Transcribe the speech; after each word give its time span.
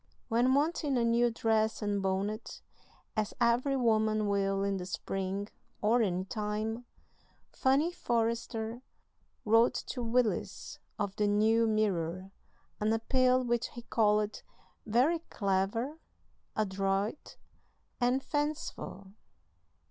When 0.29 0.55
wanting 0.55 0.97
a 0.97 1.05
new 1.05 1.29
dress 1.29 1.83
and 1.83 2.01
bonnet, 2.01 2.63
as 3.15 3.35
every 3.39 3.77
woman 3.77 4.27
will 4.27 4.63
in 4.63 4.77
the 4.77 4.87
spring 4.87 5.49
(or 5.79 6.01
any 6.01 6.25
time), 6.25 6.85
Fanny 7.51 7.91
Forrester 7.91 8.81
wrote 9.45 9.75
to 9.75 10.01
Willis, 10.01 10.79
of 10.97 11.15
the 11.17 11.27
New 11.27 11.67
Mirror, 11.67 12.31
an 12.79 12.91
appeal 12.93 13.43
which 13.43 13.67
he 13.73 13.83
called 13.83 14.41
"very 14.87 15.19
clever, 15.29 15.99
adroit, 16.55 17.37
and 17.99 18.23
fanciful." 18.23 19.11